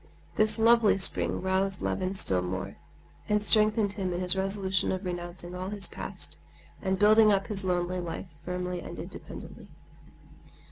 This 0.35 0.57
lovely 0.57 0.97
spring 0.97 1.43
roused 1.43 1.79
Levin 1.79 2.15
still 2.15 2.41
more, 2.41 2.77
and 3.29 3.43
strengthened 3.43 3.91
him 3.91 4.11
in 4.13 4.19
his 4.19 4.35
resolution 4.35 4.91
of 4.91 5.05
renouncing 5.05 5.53
all 5.53 5.69
his 5.69 5.85
past 5.85 6.39
and 6.81 6.97
building 6.97 7.31
up 7.31 7.45
his 7.45 7.63
lonely 7.63 7.99
life 7.99 8.25
firmly 8.43 8.79
and 8.81 8.97
independently. 8.97 9.67